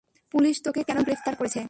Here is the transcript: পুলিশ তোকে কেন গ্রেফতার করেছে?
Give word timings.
পুলিশ 0.33 0.55
তোকে 0.65 0.81
কেন 0.83 0.97
গ্রেফতার 1.03 1.35
করেছে? 1.35 1.59